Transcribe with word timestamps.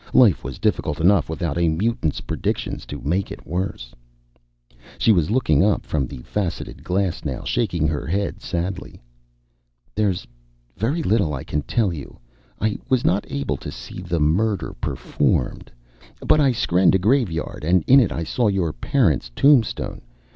Life 0.15 0.43
was 0.43 0.57
difficult 0.57 0.99
enough 0.99 1.29
without 1.29 1.59
a 1.59 1.67
mutant's 1.69 2.21
predictions 2.21 2.87
to 2.87 2.99
make 3.03 3.31
it 3.31 3.45
worse. 3.45 3.93
She 4.97 5.11
was 5.11 5.29
looking 5.29 5.63
up 5.63 5.85
from 5.85 6.07
the 6.07 6.23
faceted 6.23 6.83
glass 6.83 7.23
now, 7.23 7.43
shaking 7.43 7.87
her 7.87 8.07
head 8.07 8.41
sadly. 8.41 8.99
"There's 9.93 10.25
very 10.75 11.03
little 11.03 11.35
I 11.35 11.43
can 11.43 11.61
tell 11.61 11.93
you. 11.93 12.17
I 12.59 12.79
was 12.89 13.05
not 13.05 13.29
able 13.31 13.57
to 13.57 13.71
see 13.71 14.01
the 14.01 14.19
murder 14.19 14.73
performed. 14.73 15.69
But 16.25 16.39
I 16.41 16.51
skrenned 16.51 16.95
a 16.95 16.97
graveyard, 16.97 17.63
and 17.63 17.83
in 17.85 17.99
it 17.99 18.11
I 18.11 18.23
saw 18.23 18.47
your 18.47 18.73
parents' 18.73 19.29
tombstone. 19.35 20.01